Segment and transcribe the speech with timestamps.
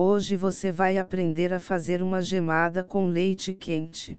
[0.00, 4.16] Hoje você vai aprender a fazer uma gemada com leite quente.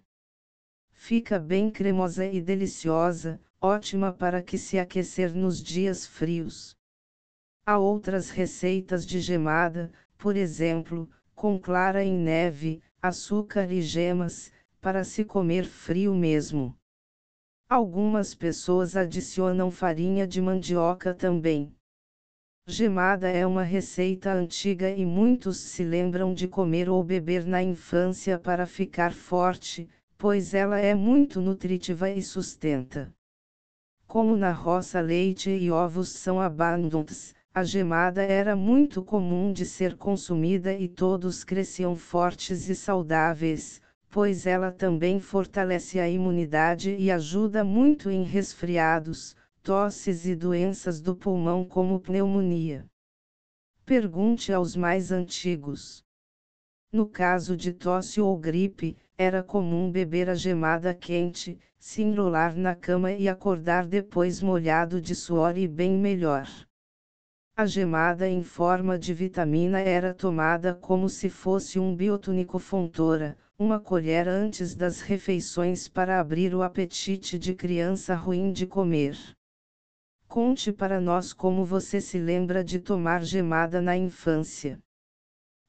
[0.91, 6.75] Fica bem cremosa e deliciosa, ótima para que se aquecer nos dias frios.
[7.65, 14.51] Há outras receitas de gemada, por exemplo, com clara em neve, açúcar e gemas,
[14.81, 16.75] para se comer frio mesmo.
[17.69, 21.73] Algumas pessoas adicionam farinha de mandioca também.
[22.71, 28.37] Gemada é uma receita antiga e muitos se lembram de comer ou beber na infância
[28.37, 33.11] para ficar forte, pois ela é muito nutritiva e sustenta.
[34.05, 39.95] Como na roça leite e ovos são abundantes, a gemada era muito comum de ser
[39.95, 43.81] consumida e todos cresciam fortes e saudáveis,
[44.11, 49.35] pois ela também fortalece a imunidade e ajuda muito em resfriados,
[49.69, 52.87] tosses e doenças do pulmão como pneumonia.
[53.85, 56.03] Pergunte aos mais antigos.
[56.91, 62.73] No caso de tosse ou gripe, era comum beber a gemada quente, se enrolar na
[62.73, 66.49] cama e acordar depois molhado de suor e bem melhor.
[67.55, 73.79] A gemada em forma de vitamina era tomada como se fosse um biotônico fontora, uma
[73.79, 79.15] colher antes das refeições para abrir o apetite de criança ruim de comer.
[80.29, 84.79] Conte para nós como você se lembra de tomar gemada na infância.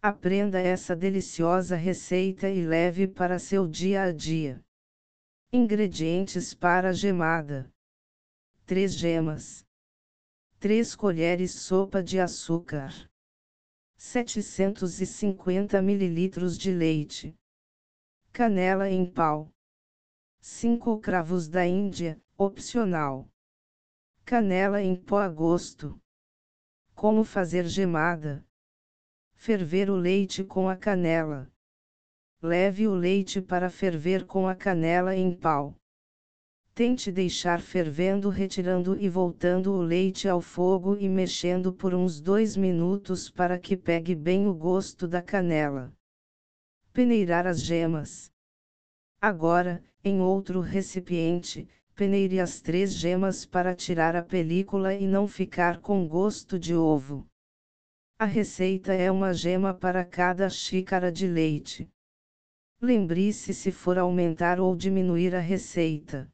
[0.03, 4.63] Aprenda essa deliciosa receita e leve para seu dia a dia.
[5.51, 7.73] Ingredientes para gemada:
[8.67, 9.65] 3 gemas.
[10.59, 12.93] 3 colheres sopa de açúcar,
[13.97, 17.35] 750 ml de leite,
[18.31, 19.51] canela em pau,
[20.39, 23.27] 5 cravos da Índia, opcional,
[24.31, 26.01] canela em pó a gosto.
[26.95, 28.47] Como fazer gemada?
[29.35, 31.51] Ferver o leite com a canela.
[32.41, 35.75] Leve o leite para ferver com a canela em pau.
[36.73, 42.57] Tente deixar fervendo retirando e voltando o leite ao fogo e mexendo por uns 2
[42.57, 45.93] minutos para que pegue bem o gosto da canela.
[46.93, 48.31] Peneirar as gemas.
[49.21, 51.69] Agora, em outro recipiente,
[52.01, 57.27] peneire as três gemas para tirar a película e não ficar com gosto de ovo.
[58.19, 61.91] A receita é uma gema para cada xícara de leite.
[62.81, 66.27] Lembre-se se for aumentar ou diminuir a receita.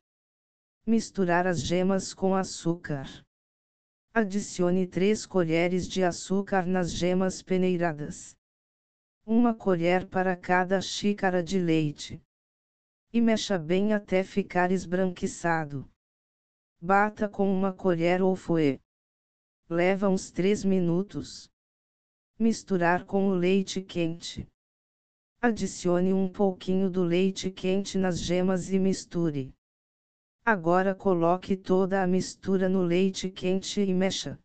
[0.86, 3.08] Misturar as gemas com açúcar.
[4.14, 8.36] Adicione 3 colheres de açúcar nas gemas peneiradas.
[9.26, 12.22] Uma colher para cada xícara de leite.
[13.12, 15.88] E mexa bem até ficar esbranquiçado.
[16.80, 18.80] Bata com uma colher ou fouet.
[19.70, 21.48] Leva uns 3 minutos.
[22.38, 24.46] Misturar com o leite quente.
[25.40, 29.54] Adicione um pouquinho do leite quente nas gemas e misture.
[30.44, 34.38] Agora coloque toda a mistura no leite quente e mexa.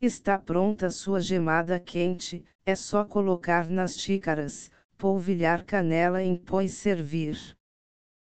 [0.00, 6.68] Está pronta sua gemada quente, é só colocar nas xícaras, polvilhar canela em pó e
[6.68, 7.56] servir.